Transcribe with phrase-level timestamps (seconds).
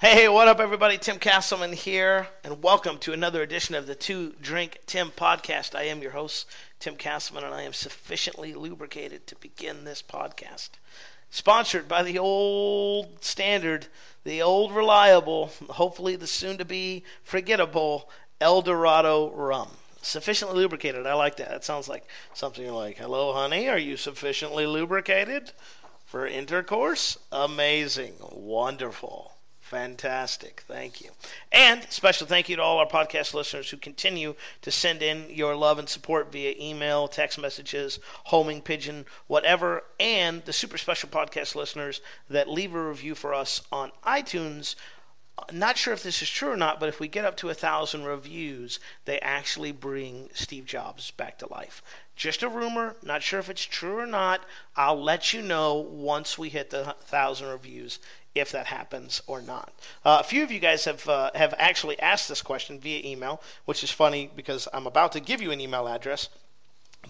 [0.00, 0.96] Hey, what up, everybody?
[0.96, 5.74] Tim Castleman here, and welcome to another edition of the Two Drink Tim podcast.
[5.74, 6.46] I am your host,
[6.78, 10.68] Tim Castleman, and I am sufficiently lubricated to begin this podcast.
[11.30, 13.88] Sponsored by the old standard,
[14.22, 18.08] the old reliable, hopefully the soon to be forgettable
[18.40, 19.78] El Dorado rum.
[20.00, 21.08] Sufficiently lubricated.
[21.08, 21.50] I like that.
[21.54, 25.50] It sounds like something like, Hello, honey, are you sufficiently lubricated
[26.06, 27.18] for intercourse?
[27.32, 28.14] Amazing.
[28.30, 29.32] Wonderful.
[29.68, 30.62] Fantastic.
[30.66, 31.10] Thank you.
[31.52, 35.54] And special thank you to all our podcast listeners who continue to send in your
[35.54, 41.54] love and support via email, text messages, homing pigeon, whatever, and the super special podcast
[41.54, 42.00] listeners
[42.30, 44.74] that leave a review for us on iTunes.
[45.52, 47.54] Not sure if this is true or not, but if we get up to a
[47.54, 51.82] thousand reviews, they actually bring Steve Jobs back to life.
[52.16, 54.44] Just a rumor, not sure if it's true or not.
[54.76, 57.98] I'll let you know once we hit the thousand reviews
[58.38, 59.72] if that happens or not.
[60.04, 63.40] Uh, a few of you guys have uh, have actually asked this question via email,
[63.64, 66.28] which is funny because I'm about to give you an email address.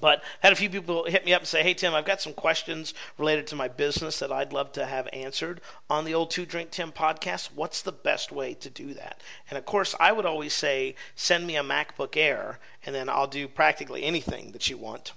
[0.00, 2.34] But had a few people hit me up and say, "Hey Tim, I've got some
[2.34, 6.46] questions related to my business that I'd love to have answered on the old Two
[6.46, 7.52] Drink Tim podcast.
[7.54, 11.46] What's the best way to do that?" And of course, I would always say, "Send
[11.46, 15.12] me a MacBook Air, and then I'll do practically anything that you want,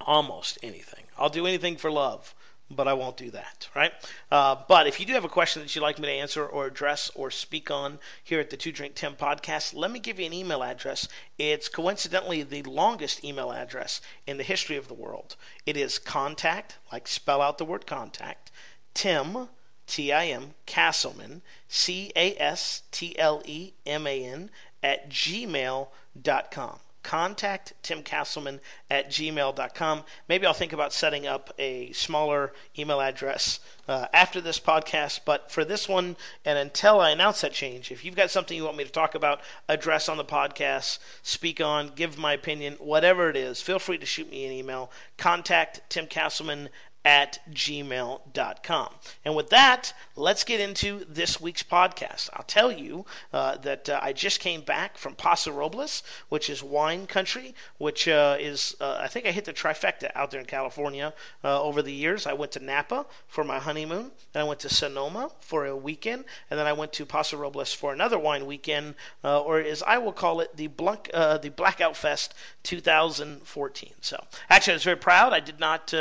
[0.00, 1.04] almost anything.
[1.16, 2.34] I'll do anything for love."
[2.70, 3.92] But I won't do that, right?
[4.30, 6.66] Uh, but if you do have a question that you'd like me to answer or
[6.66, 10.26] address or speak on here at the Two Drink Tim podcast, let me give you
[10.26, 11.08] an email address.
[11.38, 15.36] It's coincidentally the longest email address in the history of the world.
[15.66, 18.50] It is contact, like spell out the word contact,
[18.94, 19.48] Tim,
[19.86, 24.50] T I M, Castleman, C A S T L E M A N,
[24.82, 30.04] at gmail.com contact Tim Castleman at gmail.com.
[30.28, 35.50] Maybe I'll think about setting up a smaller email address uh, after this podcast, but
[35.50, 38.76] for this one, and until I announce that change, if you've got something you want
[38.76, 43.36] me to talk about, address on the podcast, speak on, give my opinion, whatever it
[43.36, 44.90] is, feel free to shoot me an email.
[45.16, 46.68] Contact Tim Castleman
[47.04, 48.94] at gmail.com.
[49.24, 52.30] And with that, let's get into this week's podcast.
[52.32, 56.62] I'll tell you uh, that uh, I just came back from Paso Robles, which is
[56.62, 60.46] wine country, which uh, is, uh, I think I hit the trifecta out there in
[60.46, 61.12] California
[61.42, 62.26] uh, over the years.
[62.26, 66.24] I went to Napa for my honeymoon, then I went to Sonoma for a weekend,
[66.50, 69.98] and then I went to Paso Robles for another wine weekend, uh, or as I
[69.98, 73.92] will call it, the, Blunk, the Blackout Fest 2014.
[74.00, 75.32] So actually, I was very proud.
[75.32, 75.92] I did not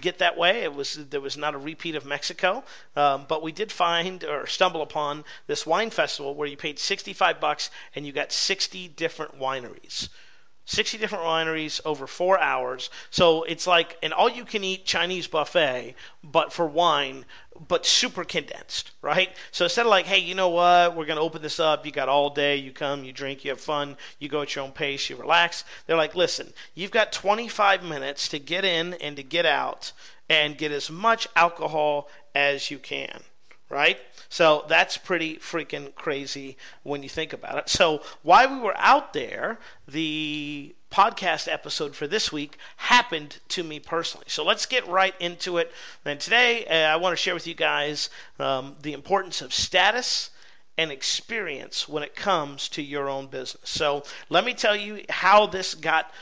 [0.00, 0.62] get that way.
[0.62, 2.64] It was there was not a repeat of Mexico,
[2.96, 7.40] um, but we did find or stumble upon this wine festival where you paid 65
[7.40, 10.08] bucks and you got 60 different wineries.
[10.66, 12.88] 60 different wineries over four hours.
[13.10, 17.26] So it's like an all you can eat Chinese buffet, but for wine,
[17.68, 19.30] but super condensed, right?
[19.52, 21.92] So instead of like, hey, you know what, we're going to open this up, you
[21.92, 24.72] got all day, you come, you drink, you have fun, you go at your own
[24.72, 25.64] pace, you relax.
[25.86, 29.92] They're like, listen, you've got 25 minutes to get in and to get out
[30.28, 33.22] and get as much alcohol as you can,
[33.68, 33.98] right?
[34.28, 37.68] So that's pretty freaking crazy when you think about it.
[37.68, 43.80] So while we were out there, the podcast episode for this week happened to me
[43.80, 44.26] personally.
[44.28, 45.72] So let's get right into it.
[46.04, 50.30] And today uh, I want to share with you guys um, the importance of status
[50.76, 53.70] and experience when it comes to your own business.
[53.70, 56.12] So let me tell you how this got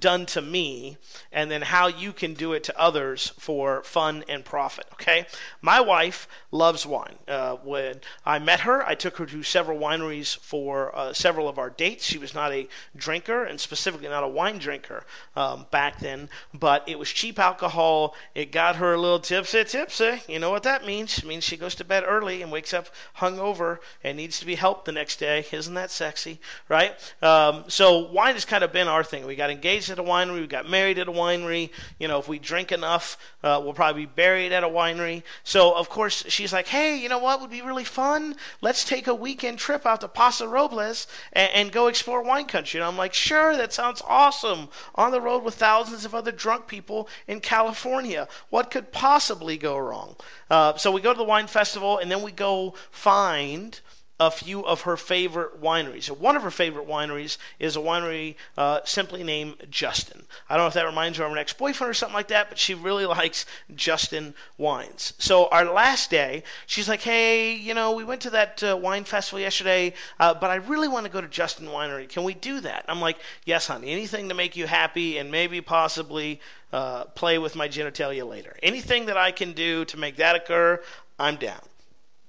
[0.00, 0.96] done to me
[1.32, 4.86] and then how you can do it to others for fun and profit.
[4.94, 5.26] Okay,
[5.60, 7.16] my wife loves wine.
[7.28, 11.58] Uh, when I met her, I took her to several wineries for uh, several of
[11.58, 12.04] our dates.
[12.04, 15.04] She was not a drinker and specifically not a wine drinker
[15.34, 18.14] um, back then, but it was cheap alcohol.
[18.34, 20.22] It got her a little tipsy, tipsy.
[20.28, 21.18] You know what that means?
[21.18, 22.88] It means she goes to bed early and wakes up
[23.18, 25.44] hungover and needs to be helped the next day.
[25.52, 26.94] Isn't that sexy, right?
[27.22, 29.26] Um, so wine has kind of been our thing.
[29.26, 30.40] We got engaged at a winery.
[30.40, 31.70] We got married at a winery.
[31.98, 35.24] You know, if we drink enough, uh, we'll probably be buried at a winery.
[35.42, 38.36] So, of course, she's like, hey, you know what would be really fun?
[38.60, 42.78] Let's take a weekend trip out to Paso Robles and, and go explore wine country.
[42.78, 44.68] And I'm like, sure, that sounds awesome.
[44.94, 48.28] On the road with thousands of other drunk people in California.
[48.50, 50.14] What could possibly go wrong?
[50.48, 53.80] Uh, so we go to the wine festival and then we go find
[54.18, 56.10] a few of her favorite wineries.
[56.10, 60.24] one of her favorite wineries is a winery uh, simply named Justin.
[60.48, 62.48] I don't know if that reminds her of an ex boyfriend or something like that,
[62.48, 65.12] but she really likes Justin wines.
[65.18, 69.04] So, our last day, she's like, hey, you know, we went to that uh, wine
[69.04, 72.08] festival yesterday, uh, but I really want to go to Justin Winery.
[72.08, 72.86] Can we do that?
[72.88, 76.40] I'm like, yes, honey, anything to make you happy and maybe possibly
[76.72, 78.56] uh, play with my genitalia later.
[78.62, 80.82] Anything that I can do to make that occur,
[81.18, 81.60] I'm down.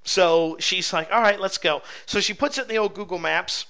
[0.07, 1.81] So she's like, all right, let's go.
[2.05, 3.65] So she puts it in the old Google Maps.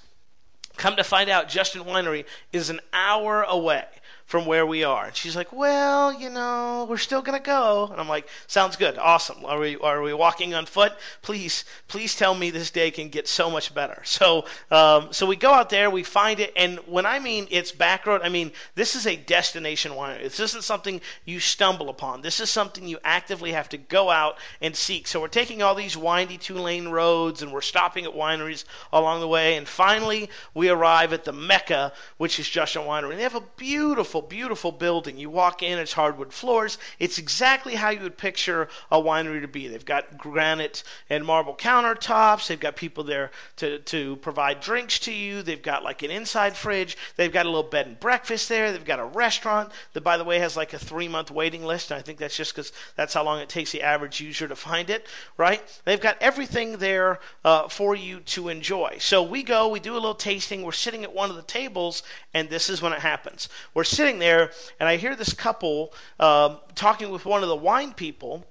[0.76, 3.84] Come to find out, Justin Winery is an hour away
[4.28, 5.06] from where we are.
[5.06, 7.88] And she's like, well, you know, we're still going to go.
[7.90, 8.98] And I'm like, sounds good.
[8.98, 9.42] Awesome.
[9.46, 10.92] Are we, are we walking on foot?
[11.22, 14.02] Please, please tell me this day can get so much better.
[14.18, 16.52] So, um, so we go out there, we find it.
[16.56, 20.24] And when I mean it's back road, I mean, this is a destination winery.
[20.24, 22.20] This isn't something you stumble upon.
[22.20, 25.06] This is something you actively have to go out and seek.
[25.06, 29.20] So we're taking all these windy two lane roads and we're stopping at wineries along
[29.20, 29.56] the way.
[29.56, 33.10] And finally, we arrive at the Mecca, which is Justin Winery.
[33.10, 35.18] And they have a beautiful beautiful, beautiful building.
[35.18, 36.78] You walk in, it's hardwood floors.
[36.98, 39.68] It's exactly how you would picture a winery to be.
[39.68, 42.46] They've got granite and marble countertops.
[42.46, 45.42] They've got people there to, to provide drinks to you.
[45.42, 46.96] They've got like an inside fridge.
[47.16, 48.72] They've got a little bed and breakfast there.
[48.72, 51.90] They've got a restaurant that, by the way, has like a three month waiting list.
[51.90, 54.56] And I think that's just because that's how long it takes the average user to
[54.56, 55.06] find it,
[55.36, 55.62] right?
[55.84, 58.96] They've got everything there uh, for you to enjoy.
[59.00, 60.62] So we go, we do a little tasting.
[60.62, 63.50] We're sitting at one of the tables, and this is when it happens.
[63.74, 64.50] We're sitting sitting there,
[64.80, 68.44] and I hear this couple uh, talking with one of the wine people.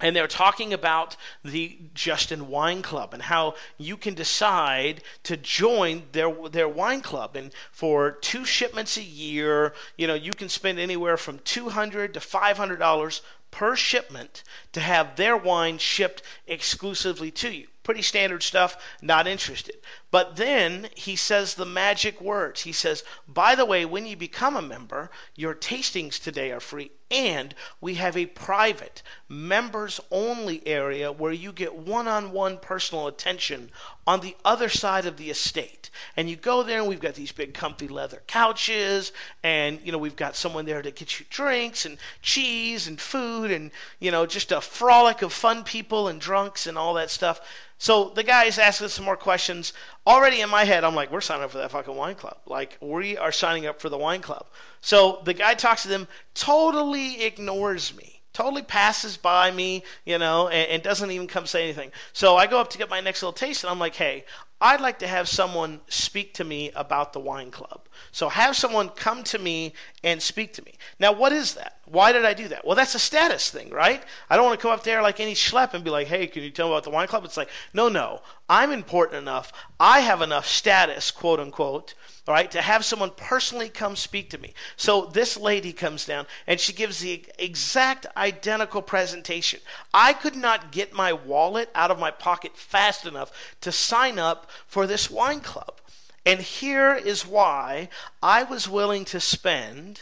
[0.00, 6.02] And they're talking about the Justin Wine Club and how you can decide to join
[6.10, 7.36] their their wine club.
[7.36, 12.14] And for two shipments a year, you know, you can spend anywhere from two hundred
[12.14, 13.22] to five hundred dollars
[13.52, 14.42] per shipment
[14.72, 17.68] to have their wine shipped exclusively to you.
[17.82, 19.76] Pretty standard stuff, not interested.
[20.10, 22.62] But then he says the magic words.
[22.62, 26.92] He says, by the way, when you become a member, your tastings today are free.
[27.10, 33.06] And we have a private, members only area where you get one on one personal
[33.06, 33.70] attention
[34.06, 35.90] on the other side of the estate.
[36.16, 39.12] And you go there, and we've got these big, comfy leather couches,
[39.42, 43.50] and you know we've got someone there to get you drinks and cheese and food,
[43.50, 43.70] and
[44.00, 47.40] you know just a frolic of fun people and drunks and all that stuff.
[47.78, 49.72] So the guy's asking some more questions.
[50.06, 52.36] Already in my head, I'm like, we're signing up for that fucking wine club.
[52.46, 54.46] Like, we are signing up for the wine club.
[54.80, 60.48] So the guy talks to them, totally ignores me totally passes by me, you know,
[60.48, 61.92] and, and, doesn't even come say anything.
[62.12, 64.24] So I go up to get my next little taste, and I'm like, hey,
[64.60, 67.88] I'd like to have someone speak to me about the wine club.
[68.10, 70.74] So have someone come to me and speak to me.
[70.98, 71.78] Now, what is that?
[71.84, 72.64] Why did I do that?
[72.64, 74.02] Well, that's a status thing, right?
[74.28, 76.42] I don't want to come up there like any schlep and be like, hey, can
[76.42, 77.24] you tell me about the wine club?
[77.24, 78.22] It's like, no, no.
[78.48, 79.52] I'm important enough.
[79.78, 81.94] I have enough status, quote unquote,
[82.26, 84.54] all right, to have someone personally come speak to me.
[84.76, 89.60] So this lady comes down and she gives the exact identical presentation.
[89.92, 94.50] I could not get my wallet out of my pocket fast enough to sign up
[94.66, 95.80] for this wine club.
[96.24, 97.88] And here is why
[98.22, 100.00] I was willing to spend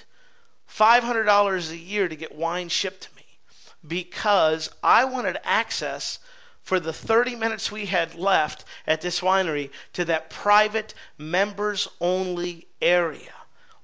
[0.69, 3.39] $500 a year to get wine shipped to me
[3.87, 6.19] because I wanted access
[6.63, 12.67] for the 30 minutes we had left at this winery to that private members only
[12.83, 13.33] area.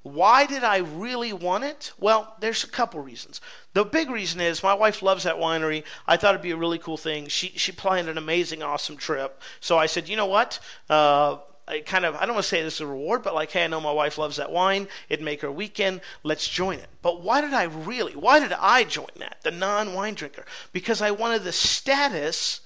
[0.02, 1.92] Why did I really want it?
[1.98, 3.40] Well, there's a couple reasons.
[3.72, 5.82] The big reason is my wife loves that winery.
[6.06, 7.26] I thought it'd be a really cool thing.
[7.26, 9.42] She she planned an amazing, awesome trip.
[9.60, 10.60] So I said, you know what?
[10.88, 11.38] Uh,
[11.68, 13.64] I kind of I don't want to say this is a reward, but like, hey,
[13.64, 14.86] I know my wife loves that wine.
[15.08, 16.00] It'd make her weekend.
[16.22, 16.88] Let's join it.
[17.02, 18.14] But why did I really?
[18.14, 19.38] Why did I join that?
[19.42, 22.60] The non-wine drinker because I wanted the status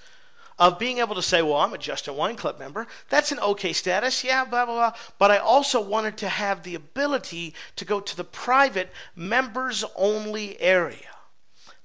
[0.59, 2.87] of being able to say, well, I'm a Justin Wine Club member.
[3.09, 4.93] That's an okay status, yeah, blah, blah, blah.
[5.19, 10.61] But I also wanted to have the ability to go to the private members only
[10.61, 11.09] area.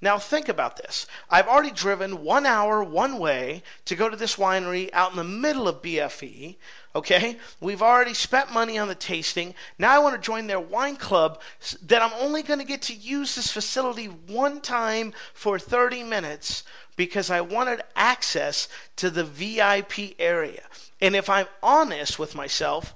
[0.02, 1.08] Now, think about this.
[1.30, 5.24] I've already driven one hour one way to go to this winery out in the
[5.24, 6.58] middle of BFE.
[6.96, 7.38] Okay?
[7.62, 9.56] We've already spent money on the tasting.
[9.80, 11.42] Now I want to join their wine club
[11.84, 16.64] that I'm only going to get to use this facility one time for 30 minutes
[16.98, 20.64] because I wanted access to the VIP area.
[21.02, 22.94] And if I'm honest with myself,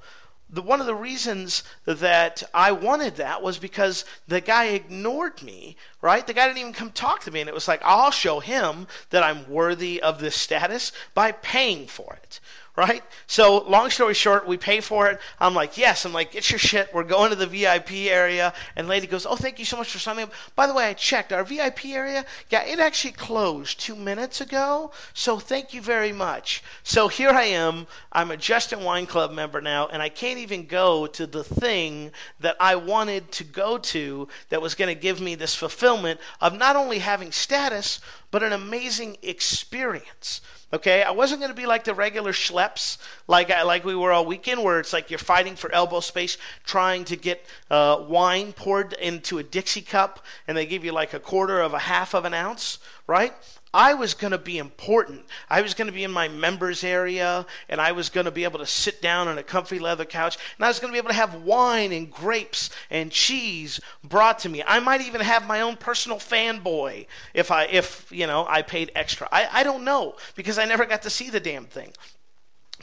[0.49, 5.77] the, one of the reasons that I wanted that was because the guy ignored me,
[6.01, 6.25] right?
[6.25, 7.41] The guy didn't even come talk to me.
[7.41, 11.87] And it was like, I'll show him that I'm worthy of this status by paying
[11.87, 12.39] for it
[12.79, 13.03] right?
[13.27, 15.19] So, long story short, we pay for it.
[15.37, 16.05] I'm like, yes.
[16.05, 16.93] I'm like, get your shit.
[16.93, 18.53] We're going to the VIP area.
[18.77, 20.33] And lady goes, oh, thank you so much for signing up.
[20.55, 22.25] By the way, I checked our VIP area.
[22.49, 24.93] Yeah, it actually closed two minutes ago.
[25.13, 26.63] So, thank you very much.
[26.83, 27.85] So, here I am.
[28.13, 32.11] I'm a Justin Wine Club member now, and I can't even go to the thing
[32.39, 36.57] that I wanted to go to that was going to give me this fulfillment of
[36.57, 37.99] not only having status,
[38.31, 40.41] but an amazing experience.
[40.71, 44.25] Okay, I wasn't going to be like the regular schleps, like like we were all
[44.25, 48.93] weekend, where it's like you're fighting for elbow space, trying to get uh, wine poured
[48.93, 52.25] into a Dixie cup, and they give you like a quarter of a half of
[52.25, 53.33] an ounce, right?
[53.73, 55.27] I was going to be important.
[55.47, 58.43] I was going to be in my members area and I was going to be
[58.43, 60.97] able to sit down on a comfy leather couch and I was going to be
[60.97, 64.63] able to have wine and grapes and cheese brought to me.
[64.65, 68.91] I might even have my own personal fanboy if I if, you know, I paid
[68.95, 69.29] extra.
[69.31, 71.93] I I don't know because I never got to see the damn thing.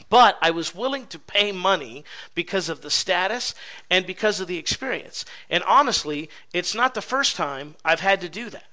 [0.09, 3.55] But I was willing to pay money because of the status
[3.89, 5.25] and because of the experience.
[5.49, 8.63] And honestly, it's not the first time I've had to do that.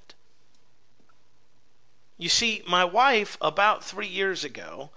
[2.24, 4.88] You see, my wife, about three years ago,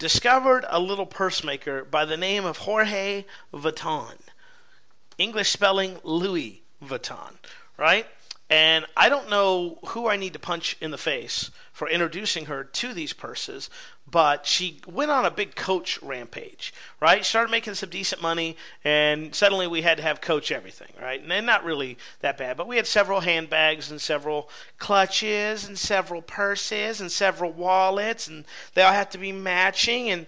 [0.00, 3.24] discovered a little purse maker by the name of Jorge
[3.54, 4.18] Vuitton.
[5.16, 7.36] English spelling Louis Vuitton,
[7.76, 8.08] right?
[8.52, 12.64] And I don't know who I need to punch in the face for introducing her
[12.64, 13.70] to these purses,
[14.06, 17.24] but she went on a big coach rampage, right?
[17.24, 21.22] Started making some decent money, and suddenly we had to have coach everything, right?
[21.26, 26.20] And not really that bad, but we had several handbags and several clutches and several
[26.20, 28.44] purses and several wallets, and
[28.74, 30.10] they all had to be matching.
[30.10, 30.26] And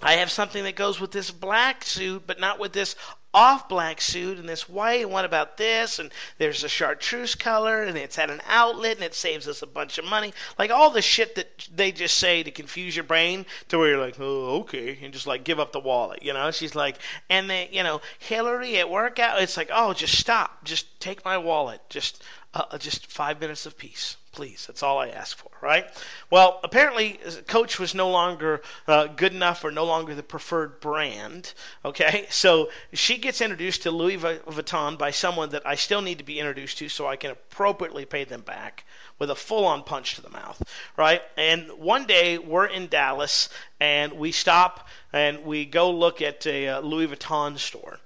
[0.00, 2.96] I have something that goes with this black suit, but not with this
[3.34, 5.98] off black suit and this white and what about this?
[5.98, 9.66] And there's a chartreuse color and it's at an outlet and it saves us a
[9.66, 10.32] bunch of money.
[10.58, 14.00] Like all the shit that they just say to confuse your brain to where you're
[14.00, 16.50] like oh okay and just like give up the wallet you know?
[16.50, 16.98] She's like
[17.28, 20.64] and then you know hillary at workout it's like oh just stop.
[20.64, 21.80] Just take my wallet.
[21.88, 22.22] Just
[22.54, 24.66] uh, just five minutes of peace please.
[24.66, 25.86] That's all I ask for, right?
[26.28, 31.54] Well, apparently, Coach was no longer uh, good enough or no longer the preferred brand.
[31.84, 36.24] Okay, so she gets introduced to Louis Vuitton by someone that I still need to
[36.24, 38.84] be introduced to so I can appropriately pay them back
[39.20, 40.60] with a full on punch to the mouth,
[40.96, 41.22] right?
[41.36, 46.68] And one day we're in Dallas and we stop and we go look at a
[46.68, 48.00] uh, Louis Vuitton store.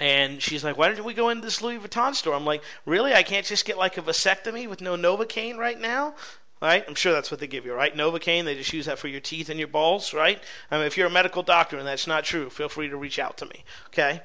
[0.00, 2.34] And she's like, why didn't we go into this Louis Vuitton store?
[2.34, 3.14] I'm like, really?
[3.14, 6.14] I can't just get like a vasectomy with no Novocaine right now?
[6.60, 6.84] Right?
[6.88, 7.94] I'm sure that's what they give you, right?
[7.94, 10.42] Novocaine, they just use that for your teeth and your balls, right?
[10.70, 13.18] I mean, if you're a medical doctor and that's not true, feel free to reach
[13.18, 14.22] out to me, okay?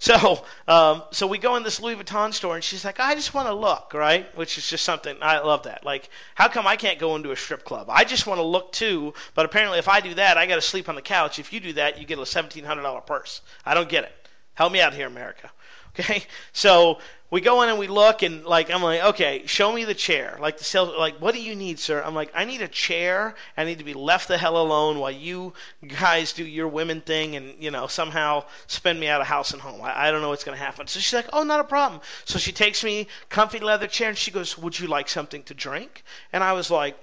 [0.00, 3.34] So, um, so we go in this Louis Vuitton store, and she's like, "I just
[3.34, 5.84] want to look, right?" Which is just something I love that.
[5.84, 7.90] Like, how come I can't go into a strip club?
[7.90, 10.62] I just want to look too, but apparently, if I do that, I got to
[10.62, 11.38] sleep on the couch.
[11.38, 13.42] If you do that, you get a seventeen hundred dollar purse.
[13.66, 14.19] I don't get it.
[14.60, 15.50] Help me out here, America.
[15.98, 16.98] Okay, so
[17.30, 20.36] we go in and we look and like I'm like, okay, show me the chair.
[20.38, 22.02] Like the sales, like what do you need, sir?
[22.04, 23.34] I'm like, I need a chair.
[23.56, 25.54] I need to be left the hell alone while you
[25.88, 29.62] guys do your women thing and you know somehow spend me out of house and
[29.62, 29.80] home.
[29.80, 30.86] I, I don't know what's gonna happen.
[30.88, 32.02] So she's like, oh, not a problem.
[32.26, 35.54] So she takes me comfy leather chair and she goes, would you like something to
[35.54, 36.04] drink?
[36.34, 36.98] And I was like,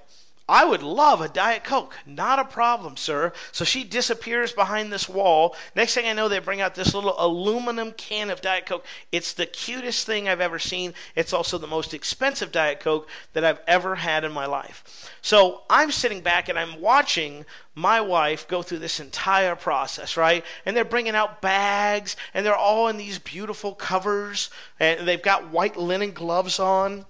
[0.50, 1.98] I would love a Diet Coke.
[2.06, 3.34] Not a problem, sir.
[3.52, 5.58] So she disappears behind this wall.
[5.76, 8.86] Next thing I know, they bring out this little aluminum can of Diet Coke.
[9.12, 10.94] It's the cutest thing I've ever seen.
[11.16, 15.12] It's also the most expensive Diet Coke that I've ever had in my life.
[15.22, 20.46] So I'm sitting back and I'm watching my wife go through this entire process, right?
[20.66, 24.50] And they're bringing out bags and they're all in these beautiful covers
[24.80, 27.06] and they've got white linen gloves on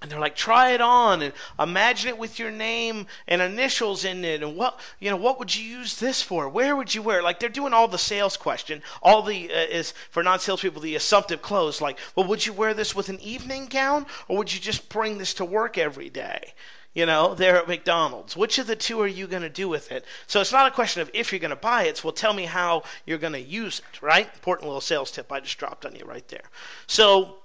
[0.00, 4.24] and they're like, try it on and imagine it with your name and initials in
[4.24, 4.44] it.
[4.44, 6.48] And what, you know, what would you use this for?
[6.48, 7.24] Where would you wear it?
[7.24, 8.82] Like they're doing all the sales question.
[9.02, 11.80] All the, uh, is for non-salespeople, the assumptive close.
[11.80, 15.18] Like, well, would you wear this with an evening gown or would you just bring
[15.18, 16.54] this to work every day?
[16.94, 18.36] You know, they're at McDonald's.
[18.36, 20.04] Which of the two are you going to do with it?
[20.28, 21.90] So it's not a question of if you're going to buy it.
[21.90, 24.28] It's, well, tell me how you're going to use it, right?
[24.32, 26.44] Important little sales tip I just dropped on you right there.
[26.86, 27.38] So,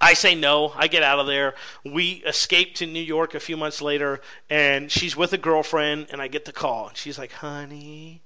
[0.00, 0.72] I say no.
[0.76, 1.54] I get out of there.
[1.84, 6.22] We escape to New York a few months later, and she's with a girlfriend, and
[6.22, 6.88] I get the call.
[6.88, 8.22] And She's like, honey,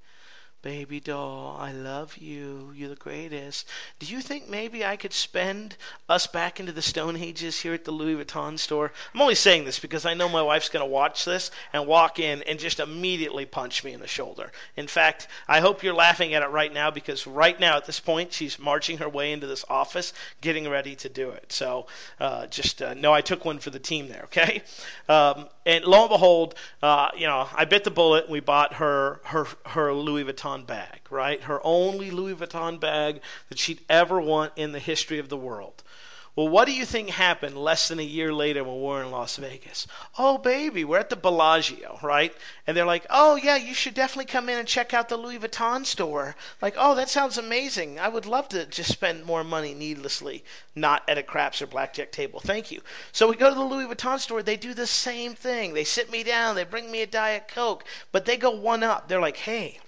[0.63, 2.71] Baby doll, I love you.
[2.77, 3.67] You're the greatest.
[3.99, 5.77] Do you think maybe I could spend
[6.09, 8.93] us back into the Stone Ages here at the Louis Vuitton store?
[9.13, 12.21] I'm only saying this because I know my wife's going to watch this and walk
[12.21, 14.53] in and just immediately punch me in the shoulder.
[14.77, 17.99] In fact, I hope you're laughing at it right now because right now at this
[17.99, 21.51] point she's marching her way into this office getting ready to do it.
[21.51, 21.89] So
[22.21, 24.63] uh, just uh, know I took one for the team there, okay?
[25.09, 28.25] Um, and lo and behold, uh, you know, I bit the bullet.
[28.25, 31.41] And we bought her her her Louis Vuitton bag, right?
[31.43, 35.83] Her only Louis Vuitton bag that she'd ever want in the history of the world.
[36.35, 39.11] Well, what do you think happened less than a year later when we were in
[39.11, 39.87] Las Vegas?
[40.17, 42.35] Oh, baby, we're at the Bellagio, right?
[42.67, 45.39] And they're like, oh, yeah, you should definitely come in and check out the Louis
[45.39, 46.35] Vuitton store.
[46.63, 48.01] Like, oh, that sounds amazing.
[48.01, 50.43] I would love to just spend more money needlessly,
[50.75, 52.41] not at a craps or blackjack table.
[52.41, 52.81] Thank you.
[53.13, 54.43] So we go to the Louis Vuitton store.
[54.43, 55.75] They do the same thing.
[55.75, 56.55] They sit me down.
[56.55, 59.07] They bring me a Diet Coke, but they go one up.
[59.07, 59.81] They're like, hey,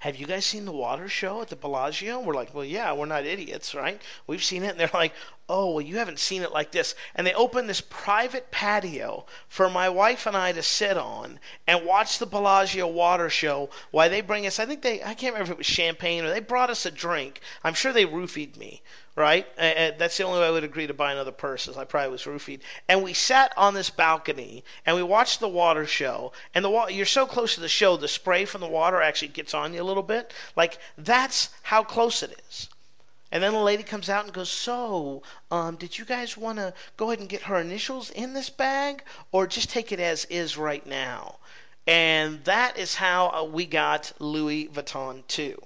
[0.00, 2.20] have you guys seen the water show at the Bellagio?
[2.20, 4.00] We're like, well, yeah, we're not idiots, right?
[4.26, 4.70] We've seen it.
[4.70, 5.12] And they're like,
[5.48, 6.94] oh, well, you haven't seen it like this.
[7.14, 11.84] And they opened this private patio for my wife and I to sit on and
[11.84, 15.44] watch the Bellagio water show while they bring us, I think they, I can't remember
[15.44, 17.40] if it was champagne or they brought us a drink.
[17.62, 18.82] I'm sure they roofied me
[19.16, 19.46] right?
[19.56, 21.68] And that's the only way I would agree to buy another purse.
[21.68, 22.60] Is I probably was roofied.
[22.88, 26.32] And we sat on this balcony and we watched the water show.
[26.54, 29.28] And the water, you're so close to the show, the spray from the water actually
[29.28, 30.32] gets on you a little bit.
[30.56, 32.68] Like that's how close it is.
[33.30, 36.72] And then a lady comes out and goes, So, um, did you guys want to
[36.96, 39.02] go ahead and get her initials in this bag
[39.32, 41.38] or just take it as is right now?
[41.86, 45.60] And that is how uh, we got Louis Vuitton too.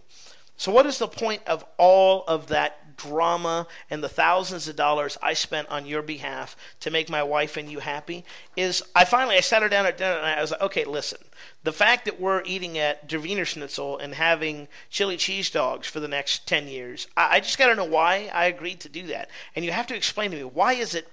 [0.57, 5.17] So, what is the point of all of that drama and the thousands of dollars
[5.23, 8.25] I spent on your behalf to make my wife and you happy
[8.57, 11.19] is I finally I sat her down at dinner and I was like, okay, listen,
[11.63, 16.01] the fact that we're eating at Der Wiener Schnitzel and having chili cheese dogs for
[16.01, 19.07] the next ten years, I, I just got to know why I agreed to do
[19.09, 21.09] that, and you have to explain to me why is it.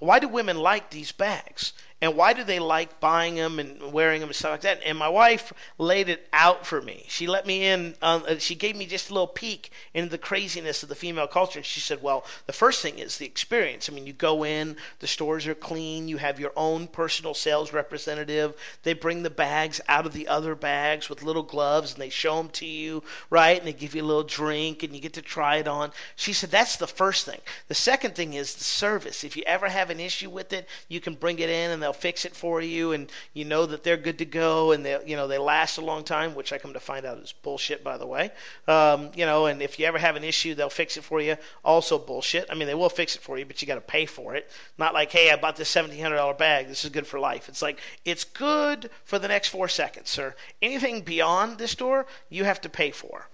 [0.00, 1.72] Why do women like these bags?
[2.00, 4.80] And why do they like buying them and wearing them and stuff like that?
[4.84, 7.04] And my wife laid it out for me.
[7.08, 7.94] She let me in.
[8.02, 11.60] Um, she gave me just a little peek into the craziness of the female culture.
[11.60, 13.88] And she said, "Well, the first thing is the experience.
[13.88, 16.08] I mean, you go in, the stores are clean.
[16.08, 18.54] You have your own personal sales representative.
[18.82, 22.36] They bring the bags out of the other bags with little gloves, and they show
[22.36, 23.56] them to you, right?
[23.56, 26.32] And they give you a little drink, and you get to try it on." She
[26.32, 27.40] said, "That's the first thing.
[27.68, 29.24] The second thing is the service.
[29.24, 31.92] If you ever have an issue with it, you can bring it in, and they'll
[31.92, 35.16] fix it for you, and you know that they're good to go, and they you
[35.16, 37.98] know they last a long time, which I come to find out is bullshit, by
[37.98, 38.30] the way.
[38.66, 41.36] Um, you know, and if you ever have an issue, they'll fix it for you.
[41.64, 42.46] Also bullshit.
[42.50, 44.50] I mean, they will fix it for you, but you got to pay for it.
[44.78, 46.68] Not like, hey, I bought this seventeen hundred dollar bag.
[46.68, 47.48] This is good for life.
[47.48, 50.34] It's like it's good for the next four seconds, sir.
[50.62, 53.28] Anything beyond this door, you have to pay for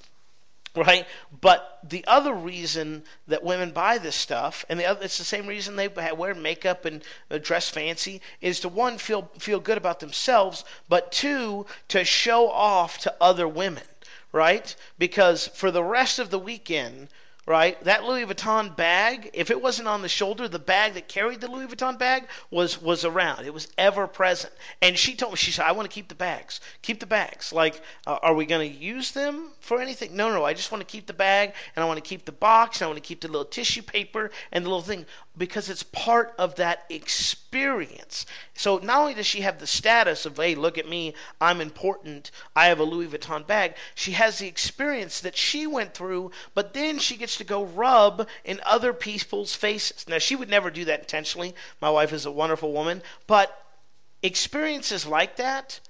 [0.77, 1.07] right?
[1.41, 5.47] But the other reason that women buy this stuff, and the other, it's the same
[5.47, 10.01] reason they wear makeup and uh, dress fancy, is to one feel feel good about
[10.01, 13.85] themselves, but two to show off to other women,
[14.33, 14.75] right?
[14.99, 17.09] Because for the rest of the weekend,
[17.47, 17.83] right?
[17.85, 21.51] That Louis Vuitton bag, if it wasn't on the shoulder, the bag that carried the
[21.51, 23.47] Louis Vuitton bag was was around.
[23.47, 24.53] It was ever present.
[24.83, 26.61] And she told me, she said, "I want to keep the bags.
[26.83, 27.53] Keep the bags.
[27.53, 30.15] Like, uh, are we going to use them for anything?
[30.17, 30.45] No, no.
[30.45, 32.85] I just want to keep the bag, and I want to keep the box, and
[32.85, 35.07] I want to keep the little tissue paper and the little thing
[35.41, 38.27] because it's part of that experience.
[38.53, 42.31] So not only does she have the status of, hey, look at me, I'm important,
[42.55, 46.75] I have a Louis Vuitton bag, she has the experience that she went through, but
[46.75, 50.07] then she gets to go rub in other people's faces.
[50.07, 51.55] Now, she would never do that intentionally.
[51.81, 53.65] My wife is a wonderful woman, but
[54.23, 55.81] experiences like that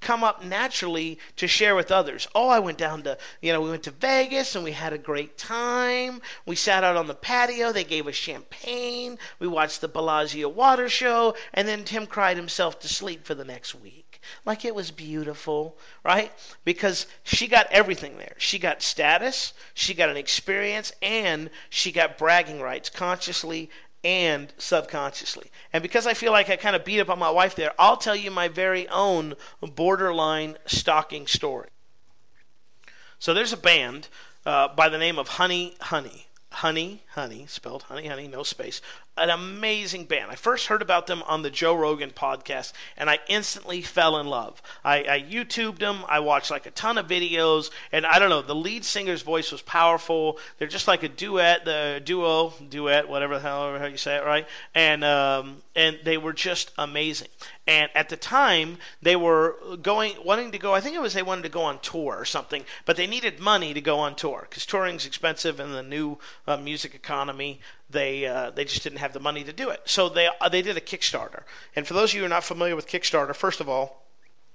[0.00, 2.26] come up naturally to share with others.
[2.34, 4.98] Oh, I went down to, you know, we went to Vegas and we had a
[4.98, 6.22] great time.
[6.46, 7.72] We sat out on the patio.
[7.72, 9.18] They gave us champagne.
[9.38, 11.36] We watched the Bellagio water show.
[11.52, 14.20] And then Tim cried himself to sleep for the next week.
[14.44, 16.32] Like it was beautiful, right?
[16.64, 18.34] Because she got everything there.
[18.38, 23.70] She got status, she got an experience, and she got bragging rights consciously
[24.02, 25.50] and subconsciously.
[25.72, 27.96] And because I feel like I kind of beat up on my wife there, I'll
[27.96, 31.68] tell you my very own borderline stalking story.
[33.18, 34.08] So there's a band
[34.46, 36.26] uh, by the name of Honey Honey.
[36.52, 38.80] Honey Honey, spelled Honey Honey, no space
[39.20, 40.30] an amazing band.
[40.30, 44.26] I first heard about them on the Joe Rogan podcast, and I instantly fell in
[44.26, 44.62] love.
[44.84, 46.04] I, I YouTubed them.
[46.08, 48.42] I watched like a ton of videos, and I don't know.
[48.42, 50.38] The lead singer's voice was powerful.
[50.58, 54.46] They're just like a duet, the duo, duet, whatever the hell you say it, right?
[54.74, 57.28] And um, and they were just amazing.
[57.66, 60.74] And at the time, they were going, wanting to go.
[60.74, 63.38] I think it was they wanted to go on tour or something, but they needed
[63.38, 68.26] money to go on tour because touring's expensive in the new uh, music economy they
[68.26, 69.80] uh, they just didn't have the money to do it.
[69.84, 71.42] So they uh, they did a Kickstarter.
[71.76, 74.04] And for those of you who are not familiar with Kickstarter, first of all,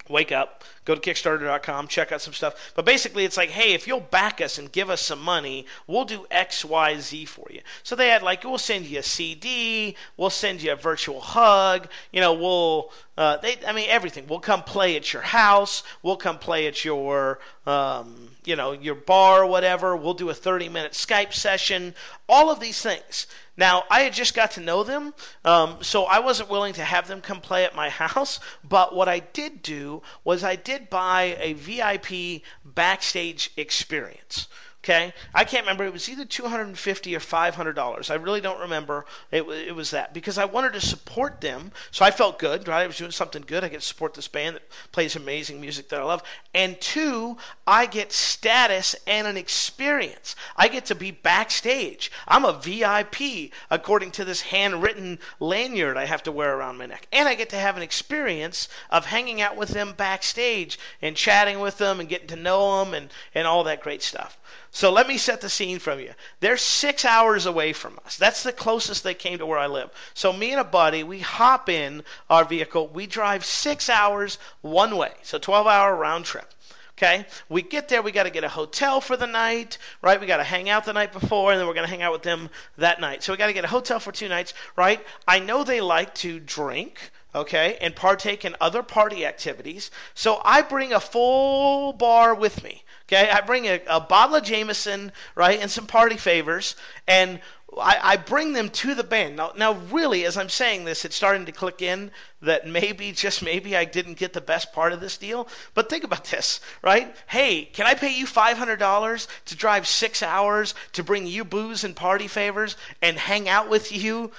[0.09, 2.73] wake up, go to Kickstarter.com, check out some stuff.
[2.75, 6.05] But basically, it's like, hey, if you'll back us and give us some money, we'll
[6.05, 7.61] do X, Y, Z for you.
[7.83, 11.87] So they had like, we'll send you a CD, we'll send you a virtual hug,
[12.11, 14.27] you know, we'll, uh, they, I mean, everything.
[14.27, 18.95] We'll come play at your house, we'll come play at your, um, you know, your
[18.95, 19.95] bar or whatever.
[19.95, 21.95] We'll do a 30 minute Skype session,
[22.29, 23.27] all of these things.
[23.57, 25.13] Now, I had just got to know them,
[25.45, 28.41] um, so I wasn't willing to have them come play at my house.
[28.67, 34.47] But what I did do was I did buy a VIP backstage experience.
[34.85, 35.83] Okay, I can't remember.
[35.83, 38.11] It was either two hundred and fifty or five hundred dollars.
[38.11, 39.07] I really don't remember.
[39.31, 42.67] It, it was that because I wanted to support them, so I felt good.
[42.67, 43.63] Right, I was doing something good.
[43.63, 46.21] I get to support this band that plays amazing music that I love,
[46.53, 50.35] and two, I get status and an experience.
[50.55, 52.11] I get to be backstage.
[52.27, 57.07] I'm a VIP according to this handwritten lanyard I have to wear around my neck,
[57.11, 61.59] and I get to have an experience of hanging out with them backstage and chatting
[61.59, 64.37] with them and getting to know them and and all that great stuff.
[64.75, 66.13] So let me set the scene from you.
[66.41, 68.17] They're six hours away from us.
[68.17, 69.89] That's the closest they came to where I live.
[70.13, 72.89] So me and a buddy, we hop in our vehicle.
[72.89, 75.13] We drive six hours one way.
[75.21, 76.53] So 12 hour round trip.
[76.97, 80.19] Okay, we get there, we got to get a hotel for the night, right?
[80.19, 82.11] We got to hang out the night before, and then we're going to hang out
[82.11, 83.23] with them that night.
[83.23, 85.05] So we got to get a hotel for two nights, right?
[85.25, 89.89] I know they like to drink, okay, and partake in other party activities.
[90.15, 92.83] So I bring a full bar with me.
[93.07, 96.75] Okay, I bring a, a bottle of Jameson, right, and some party favors,
[97.07, 97.39] and
[97.77, 99.35] I, I, bring them to the band.
[99.35, 102.09] Now, now, really, as I'm saying this, it's starting to click in
[102.41, 105.47] that maybe, just maybe, I didn't get the best part of this deal.
[105.75, 107.15] But think about this, right?
[107.27, 111.95] Hey, can I pay you $500 to drive six hours to bring you booze and
[111.95, 114.31] party favors and hang out with you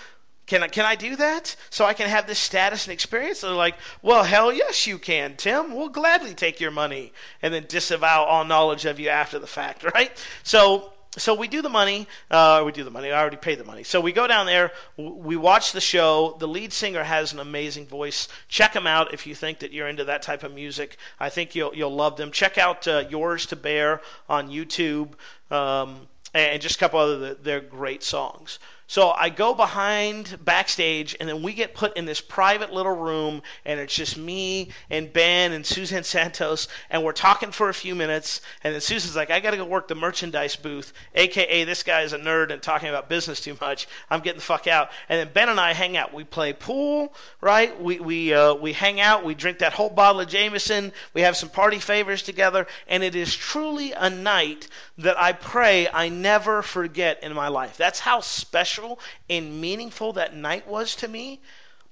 [0.47, 3.41] can I, can I do that so I can have this status and experience?
[3.41, 5.75] they're like, well, hell yes, you can, Tim.
[5.75, 9.83] We'll gladly take your money and then disavow all knowledge of you after the fact,
[9.95, 10.13] right?
[10.45, 12.07] So, so we do the money.
[12.31, 13.11] Uh, we do the money.
[13.11, 13.83] I already paid the money.
[13.83, 14.71] So we go down there.
[14.97, 16.37] We watch the show.
[16.39, 18.29] The lead singer has an amazing voice.
[18.49, 20.97] Check him out if you think that you're into that type of music.
[21.19, 22.31] I think you'll you'll love them.
[22.31, 25.13] Check out uh, Yours to Bear on YouTube.
[25.51, 28.59] Um, and just a couple other they're great songs.
[28.89, 33.43] So I go behind backstage, and then we get put in this private little room,
[33.65, 37.97] and it's just me and Ben and Susan Santos, and we're talking for a few
[37.97, 38.43] minutes.
[38.63, 42.03] And then Susan's like, "I got to go work the merchandise booth," aka this guy
[42.03, 43.89] is a nerd and talking about business too much.
[44.09, 44.91] I'm getting the fuck out.
[45.09, 46.15] And then Ben and I hang out.
[46.15, 47.81] We play pool, right?
[47.83, 49.25] We we uh, we hang out.
[49.25, 50.93] We drink that whole bottle of Jameson.
[51.13, 54.69] We have some party favors together, and it is truly a night
[54.99, 57.77] that I pray I never forget in my life.
[57.77, 61.41] That's how special special and meaningful that night was to me.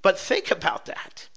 [0.03, 1.29] But think about that.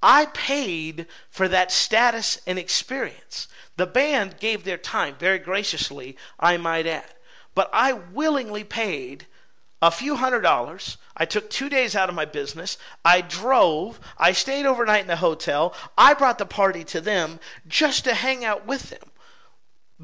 [0.00, 3.48] I paid for that status and experience.
[3.76, 7.12] The band gave their time very graciously, I might add.
[7.56, 9.26] But I willingly paid
[9.82, 10.96] a few hundred dollars.
[11.16, 12.78] I took two days out of my business.
[13.04, 13.98] I drove.
[14.16, 15.74] I stayed overnight in the hotel.
[15.98, 19.10] I brought the party to them just to hang out with them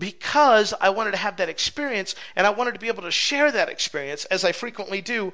[0.00, 3.52] because I wanted to have that experience and I wanted to be able to share
[3.52, 5.32] that experience as I frequently do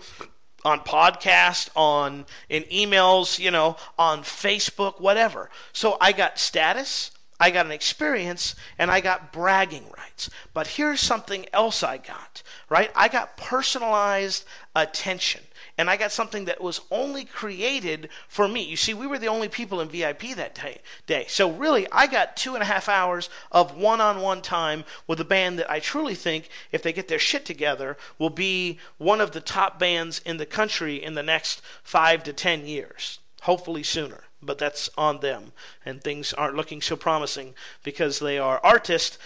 [0.65, 5.49] on podcast, on in emails, you know, on Facebook, whatever.
[5.73, 10.29] So I got status, I got an experience, and I got bragging rights.
[10.53, 12.91] But here's something else I got, right?
[12.97, 15.43] I got personalized attention
[15.79, 18.63] and I got something that was only created for me.
[18.63, 20.59] You see, we were the only people in VIP that
[21.07, 21.27] day.
[21.29, 25.59] So really, I got two and a half hours of one-on-one time with a band
[25.59, 29.41] that I truly think, if they get their shit together, will be one of the
[29.41, 33.19] top bands in the country in the next five to ten years.
[33.43, 35.53] Hopefully sooner but that's on them.
[35.85, 39.19] And things aren't looking so promising because they are artists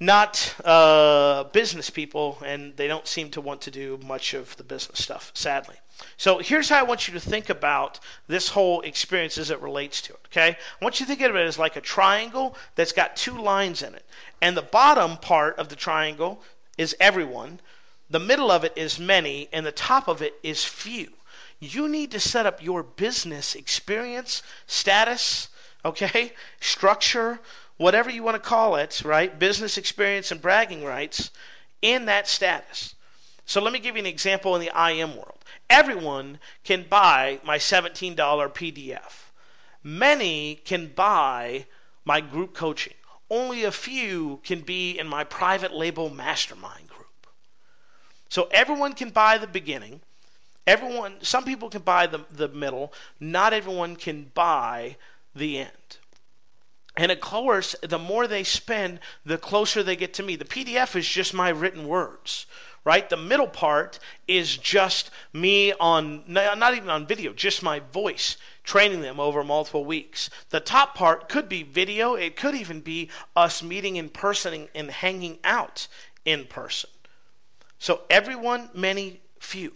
[0.00, 4.62] not uh, business people, and they don't seem to want to do much of the
[4.62, 5.74] business stuff, sadly.
[6.16, 10.00] So here's how I want you to think about this whole experience as it relates
[10.02, 10.20] to it.
[10.26, 13.36] Okay, I want you to think of it as like a triangle that's got two
[13.36, 14.04] lines in it,
[14.40, 16.42] and the bottom part of the triangle
[16.76, 17.60] is everyone,
[18.08, 21.12] the middle of it is many, and the top of it is few.
[21.58, 25.48] You need to set up your business experience, status,
[25.84, 27.40] okay, structure,
[27.78, 29.38] whatever you want to call it, right?
[29.38, 31.30] Business experience and bragging rights
[31.80, 32.94] in that status.
[33.46, 35.38] So let me give you an example in the IM world.
[35.70, 39.12] Everyone can buy my $17 PDF.
[39.82, 41.66] Many can buy
[42.04, 42.94] my group coaching.
[43.30, 47.26] Only a few can be in my private label mastermind group.
[48.28, 50.00] So everyone can buy the beginning.
[50.66, 52.92] Everyone, some people can buy the, the middle.
[53.20, 54.96] Not everyone can buy
[55.34, 55.98] the end.
[56.98, 60.34] And of course, the more they spend, the closer they get to me.
[60.34, 62.46] The PDF is just my written words,
[62.84, 63.08] right?
[63.08, 69.00] The middle part is just me on, not even on video, just my voice, training
[69.00, 70.28] them over multiple weeks.
[70.50, 74.90] The top part could be video, it could even be us meeting in person and
[74.90, 75.86] hanging out
[76.24, 76.90] in person.
[77.78, 79.72] So, everyone, many, few.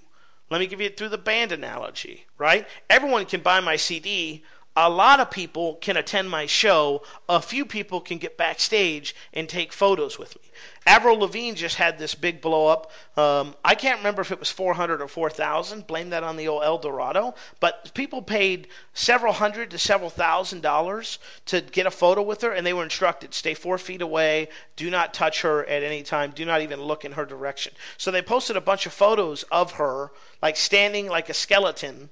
[0.51, 2.67] Let me give you through the band analogy, right?
[2.91, 4.43] Everyone can buy my CD
[4.75, 7.03] a lot of people can attend my show.
[7.29, 10.43] A few people can get backstage and take photos with me.
[10.87, 12.91] Avril Lavigne just had this big blow up.
[13.17, 15.87] Um, I can't remember if it was 400 or 4,000.
[15.87, 17.35] Blame that on the old El Dorado.
[17.61, 22.53] But people paid several hundred to several thousand dollars to get a photo with her,
[22.53, 26.31] and they were instructed stay four feet away, do not touch her at any time,
[26.31, 27.75] do not even look in her direction.
[27.99, 32.11] So they posted a bunch of photos of her, like standing like a skeleton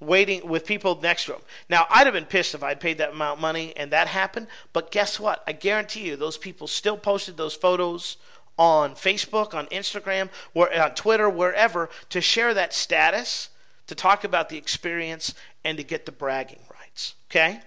[0.00, 1.40] waiting with people next to him.
[1.68, 4.48] Now, I'd have been pissed if I'd paid that amount of money and that happened,
[4.72, 5.42] but guess what?
[5.46, 8.16] I guarantee you those people still posted those photos
[8.58, 13.50] on Facebook, on Instagram, or on Twitter, wherever to share that status,
[13.86, 17.60] to talk about the experience and to get the bragging rights, okay?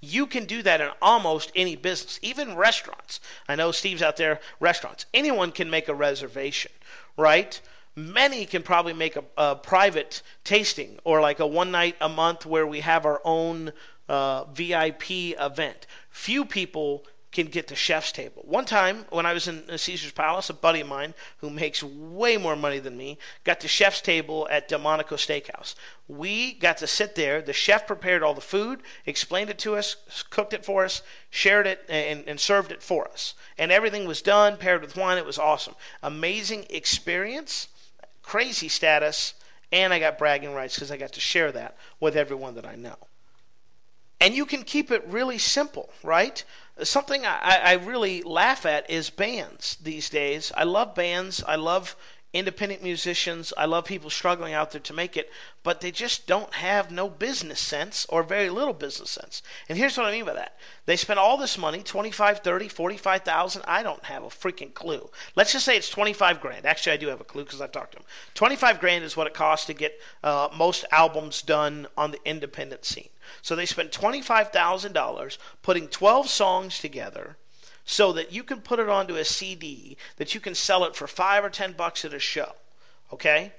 [0.00, 3.20] You can do that in almost any business, even restaurants.
[3.48, 5.06] I know Steve's out there, restaurants.
[5.14, 6.72] Anyone can make a reservation,
[7.16, 7.60] right?
[8.00, 12.46] Many can probably make a, a, private tasting or like a one night a month
[12.46, 13.72] where we have our own
[14.08, 15.86] uh, VIP event.
[16.10, 18.42] Few people can get the chef's table.
[18.44, 22.36] One time when I was in Caesar's Palace, a buddy of mine who makes way
[22.36, 25.76] more money than me got the chef's table at Delmonico Steakhouse.
[26.08, 27.40] We got to sit there.
[27.40, 29.94] The chef prepared all the food, explained it to us,
[30.30, 33.34] cooked it for us, shared it, and, and served it for us.
[33.56, 35.16] And everything was done, paired with wine.
[35.16, 35.76] It was awesome.
[36.02, 37.68] Amazing experience
[38.30, 39.34] crazy status,
[39.72, 42.76] and I got bragging rights because I got to share that with everyone that I
[42.76, 42.94] know.
[44.20, 46.44] And you can keep it really simple, right?
[46.80, 50.52] Something I, I really laugh at is bands these days.
[50.56, 51.42] I love bands.
[51.42, 51.96] I love
[52.32, 53.52] independent musicians.
[53.56, 55.32] I love people struggling out there to make it,
[55.64, 59.42] but they just don't have no business sense or very little business sense.
[59.68, 60.56] And here's what I mean by that.
[60.86, 65.10] They spend all this money, 25, 30, 45,000, I don't have a freaking clue.
[65.34, 66.66] Let's just say it's 25 grand.
[66.66, 68.06] Actually, I do have a clue because I've talked to them.
[68.34, 72.84] 25 grand is what it costs to get uh, most albums done on the independent
[72.84, 73.08] scene.
[73.42, 77.36] So they spend $25,000 putting 12 songs together
[77.84, 81.06] so that you can put it onto a CD that you can sell it for
[81.06, 82.52] five or ten bucks at a show.
[83.12, 83.52] Okay?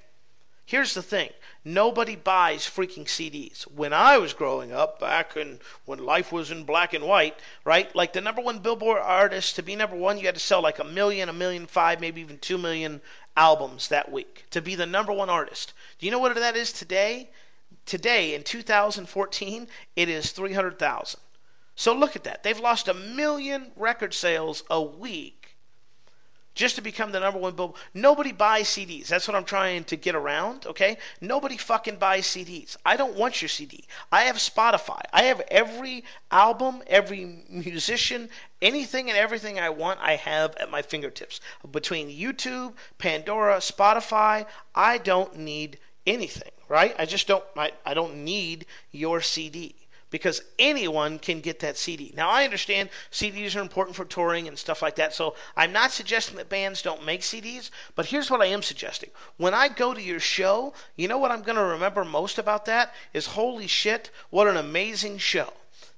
[0.64, 1.30] Here's the thing
[1.64, 3.62] nobody buys freaking CDs.
[3.62, 7.94] When I was growing up, back in when life was in black and white, right?
[7.94, 10.78] Like the number one Billboard artist, to be number one, you had to sell like
[10.78, 13.02] a million, a million five, maybe even two million
[13.36, 15.72] albums that week to be the number one artist.
[15.98, 17.28] Do you know what that is today?
[17.84, 21.20] Today, in 2014, it is 300,000.
[21.74, 22.42] So look at that.
[22.42, 25.42] They've lost a million record sales a week
[26.54, 27.80] just to become the number one billboard.
[27.94, 29.06] Nobody buys CDs.
[29.06, 30.98] That's what I'm trying to get around, okay?
[31.20, 32.76] Nobody fucking buys CDs.
[32.84, 33.84] I don't want your CD.
[34.10, 35.00] I have Spotify.
[35.12, 38.28] I have every album, every musician,
[38.60, 41.40] anything and everything I want, I have at my fingertips.
[41.70, 46.94] Between YouTube, Pandora, Spotify, I don't need anything, right?
[46.98, 49.74] I just don't I, I don't need your CD
[50.12, 52.12] because anyone can get that CD.
[52.14, 55.90] Now, I understand CDs are important for touring and stuff like that, so I'm not
[55.90, 59.10] suggesting that bands don't make CDs, but here's what I am suggesting.
[59.38, 62.66] When I go to your show, you know what I'm going to remember most about
[62.66, 65.50] that is holy shit, what an amazing show.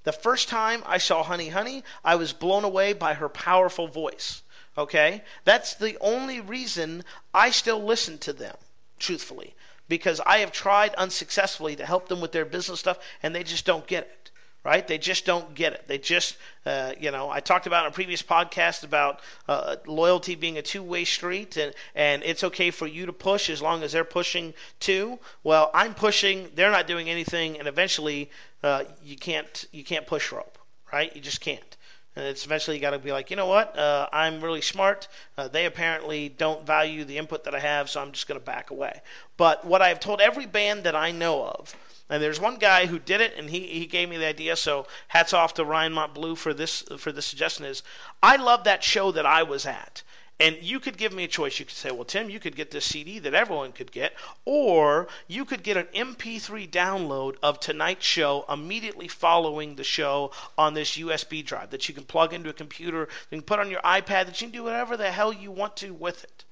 [0.04, 4.42] The first time I saw Honey Honey, I was blown away by her powerful voice.
[4.78, 5.24] Okay?
[5.44, 8.56] That's the only reason I still listen to them,
[9.00, 9.56] truthfully
[9.88, 13.66] because I have tried unsuccessfully to help them with their business stuff, and they just
[13.66, 14.30] don't get it.
[14.64, 14.88] Right?
[14.88, 15.84] They just don't get it.
[15.88, 20.36] They just, uh, you know, I talked about in a previous podcast about uh, loyalty
[20.36, 23.92] being a two-way street, and and it's okay for you to push as long as
[23.92, 25.18] they're pushing too.
[25.42, 28.30] Well, I'm pushing, they're not doing anything, and eventually,
[28.62, 30.56] uh, you can't you can't push rope,
[30.90, 31.14] right?
[31.14, 31.76] You just can't.
[32.16, 33.76] And it's eventually you got to be like, you know what?
[33.76, 35.08] Uh, I'm really smart.
[35.36, 38.44] Uh, they apparently don't value the input that I have, so I'm just going to
[38.44, 39.00] back away.
[39.36, 41.74] But what I've told every band that I know of,
[42.08, 44.54] and there's one guy who did it, and he, he gave me the idea.
[44.54, 47.64] So hats off to Ryan Montbleau for this for this suggestion.
[47.64, 47.82] Is
[48.22, 50.02] I love that show that I was at.
[50.40, 51.60] And you could give me a choice.
[51.60, 55.06] You could say, well, Tim, you could get this CD that everyone could get, or
[55.28, 60.96] you could get an MP3 download of tonight's show immediately following the show on this
[60.96, 64.26] USB drive that you can plug into a computer, you can put on your iPad,
[64.26, 66.44] that you can do whatever the hell you want to with it.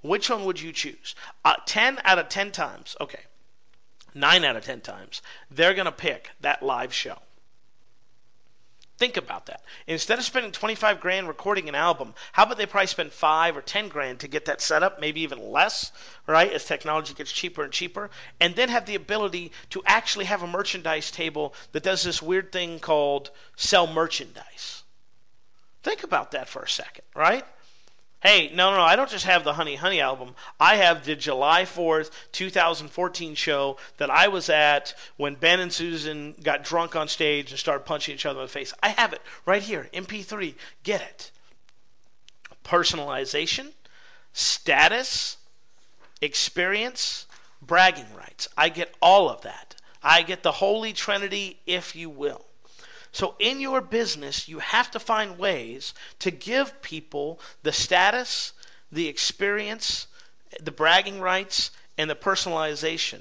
[0.00, 1.14] Which one would you choose?
[1.44, 3.24] Uh, 10 out of 10 times, okay,
[4.14, 5.20] 9 out of 10 times,
[5.50, 7.18] they're going to pick that live show.
[8.98, 9.62] Think about that.
[9.86, 13.60] Instead of spending 25 grand recording an album, how about they probably spend 5 or
[13.60, 15.92] 10 grand to get that set up, maybe even less,
[16.26, 18.08] right, as technology gets cheaper and cheaper,
[18.40, 22.52] and then have the ability to actually have a merchandise table that does this weird
[22.52, 24.82] thing called sell merchandise.
[25.82, 27.44] Think about that for a second, right?
[28.26, 30.34] Hey, no, no, no, I don't just have the Honey Honey album.
[30.58, 36.34] I have the July 4th, 2014 show that I was at when Ben and Susan
[36.42, 38.74] got drunk on stage and started punching each other in the face.
[38.82, 40.56] I have it right here, MP3.
[40.82, 41.30] Get it.
[42.64, 43.70] Personalization,
[44.32, 45.36] status,
[46.20, 47.26] experience,
[47.62, 48.48] bragging rights.
[48.56, 49.76] I get all of that.
[50.02, 52.44] I get the Holy Trinity, if you will.
[53.12, 58.52] So, in your business, you have to find ways to give people the status,
[58.92, 60.06] the experience,
[60.60, 63.20] the bragging rights, and the personalization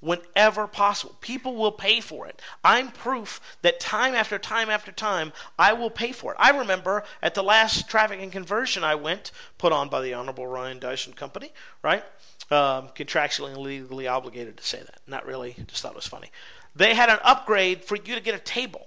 [0.00, 1.16] whenever possible.
[1.20, 2.42] People will pay for it.
[2.64, 6.38] I'm proof that time after time after time, I will pay for it.
[6.40, 10.46] I remember at the last traffic and conversion I went, put on by the Honorable
[10.46, 12.04] Ryan Dyson Company, right?
[12.52, 15.00] um, contractually and legally obligated to say that.
[15.06, 16.30] Not really, just thought it was funny.
[16.76, 18.86] They had an upgrade for you to get a table.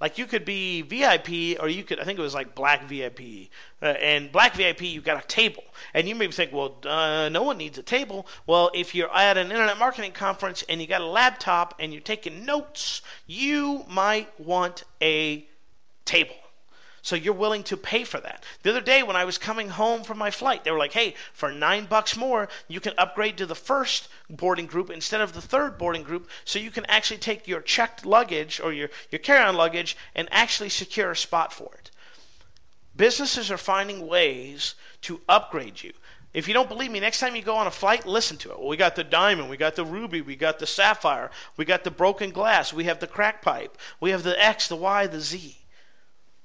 [0.00, 3.48] Like you could be VIP, or you could, I think it was like Black VIP.
[3.80, 5.64] Uh, and Black VIP, you got a table.
[5.94, 8.26] And you may think, well, uh, no one needs a table.
[8.46, 12.02] Well, if you're at an internet marketing conference and you got a laptop and you're
[12.02, 15.46] taking notes, you might want a
[16.04, 16.36] table.
[17.06, 18.42] So you're willing to pay for that.
[18.64, 21.14] The other day when I was coming home from my flight, they were like, hey,
[21.32, 25.40] for nine bucks more, you can upgrade to the first boarding group instead of the
[25.40, 29.44] third boarding group so you can actually take your checked luggage or your, your carry
[29.44, 31.92] on luggage and actually secure a spot for it.
[32.96, 35.92] Businesses are finding ways to upgrade you.
[36.34, 38.58] If you don't believe me, next time you go on a flight, listen to it.
[38.58, 41.84] Well, we got the diamond, we got the ruby, we got the sapphire, we got
[41.84, 45.20] the broken glass, we have the crack pipe, we have the X, the Y, the
[45.20, 45.56] Z.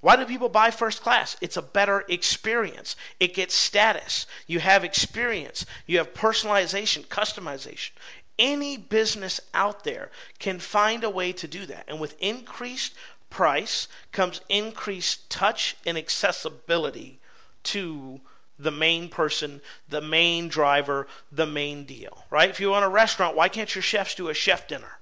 [0.02, 1.38] Why do people buy first class?
[1.42, 2.96] It's a better experience.
[3.20, 4.26] It gets status.
[4.48, 5.66] You have experience.
[5.86, 7.92] You have personalization, customization.
[8.40, 10.10] Any business out there
[10.40, 11.86] can find a way to do that.
[11.88, 12.94] And with increased
[13.30, 17.20] price comes increased touch and accessibility
[17.64, 18.20] to
[18.58, 22.50] the main person, the main driver, the main deal, right?
[22.50, 25.00] If you own a restaurant, why can't your chefs do a chef dinner?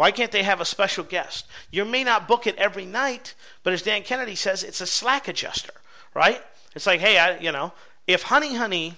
[0.00, 1.44] Why can't they have a special guest?
[1.70, 5.28] You may not book it every night, but as Dan Kennedy says, it's a slack
[5.28, 5.74] adjuster,
[6.14, 6.42] right?
[6.74, 7.74] It's like, hey, I, you know,
[8.06, 8.94] if HoneyHoney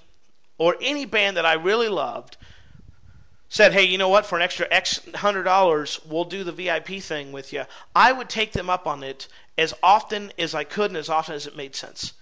[0.58, 2.36] or any band that I really loved
[3.48, 7.02] said, hey, you know what, for an extra X hundred dollars, we'll do the VIP
[7.02, 7.64] thing with you,
[7.96, 9.26] I would take them up on it
[9.58, 12.12] as often as I could and as often as it made sense.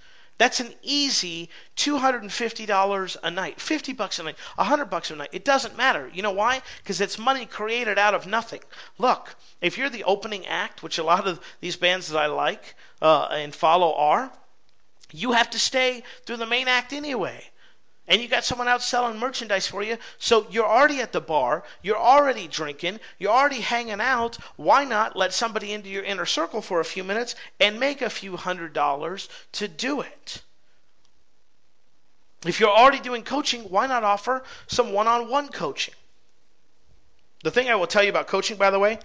[0.41, 5.29] That's an easy $250 a night, 50 bucks a night, 100 bucks a night.
[5.33, 6.11] It doesn't matter.
[6.15, 6.63] You know why?
[6.79, 8.61] Because it's money created out of nothing.
[8.97, 12.75] Look, if you're the opening act, which a lot of these bands that I like
[13.03, 14.33] uh, and follow are,
[15.13, 17.50] you have to stay through the main act anyway
[18.11, 19.97] and you got someone out selling merchandise for you.
[20.19, 24.37] So you're already at the bar, you're already drinking, you're already hanging out.
[24.57, 28.11] Why not let somebody into your inner circle for a few minutes and make a
[28.11, 30.43] few hundred dollars to do it?
[32.45, 35.95] If you're already doing coaching, why not offer some one on one coaching?
[37.45, 38.99] The thing I will tell you about coaching, by the way,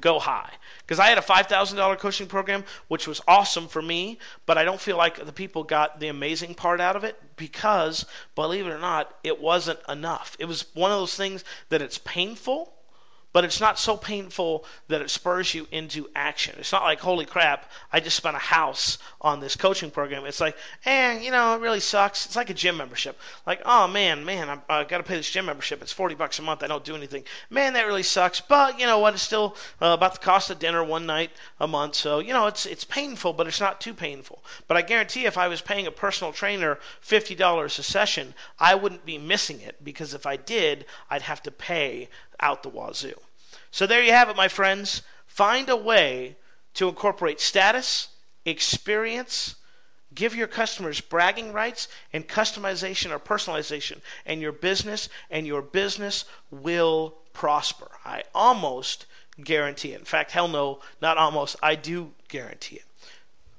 [0.00, 4.58] go high because I had a $5,000 coaching program, which was awesome for me, but
[4.58, 8.66] I don't feel like the people got the amazing part out of it because, believe
[8.66, 10.36] it or not, it wasn't enough.
[10.38, 12.72] It was one of those things that it's painful,
[13.36, 16.54] but it's not so painful that it spurs you into action.
[16.58, 20.24] It's not like, holy crap, I just spent a house on this coaching program.
[20.24, 22.24] It's like, eh, you know, it really sucks.
[22.24, 23.20] It's like a gym membership.
[23.46, 25.82] Like, oh man, man, I, I got to pay this gym membership.
[25.82, 26.62] It's 40 bucks a month.
[26.62, 27.24] I don't do anything.
[27.50, 28.40] Man, that really sucks.
[28.40, 29.12] But you know what?
[29.12, 31.94] It's still uh, about the cost of dinner one night a month.
[31.94, 34.42] So, you know, it's, it's painful, but it's not too painful.
[34.66, 39.04] But I guarantee if I was paying a personal trainer $50 a session, I wouldn't
[39.04, 42.08] be missing it because if I did, I'd have to pay
[42.40, 43.20] out the wazoo.
[43.76, 45.02] So there you have it, my friends.
[45.26, 46.38] Find a way
[46.76, 48.08] to incorporate status,
[48.46, 49.54] experience,
[50.14, 56.24] give your customers bragging rights and customization or personalization, and your business and your business
[56.50, 57.90] will prosper.
[58.02, 59.04] I almost
[59.44, 59.98] guarantee it.
[59.98, 61.56] In fact, hell no, not almost.
[61.62, 62.86] I do guarantee it.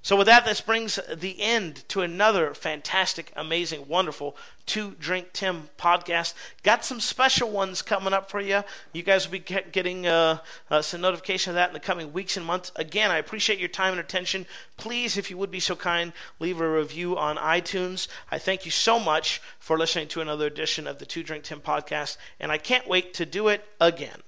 [0.08, 5.70] So, with that, this brings the end to another fantastic, amazing, wonderful Two Drink Tim
[5.78, 6.34] podcast.
[6.64, 8.64] Got some special ones coming up for you.
[8.94, 10.38] You guys will be getting uh,
[10.72, 12.72] uh, some notification of that in the coming weeks and months.
[12.78, 14.46] Again, I appreciate your time and attention.
[14.78, 18.08] Please, if you would be so kind, leave a review on iTunes.
[18.32, 21.60] I thank you so much for listening to another edition of the Two Drink Tim
[21.60, 24.24] podcast, and I can't wait to do it again.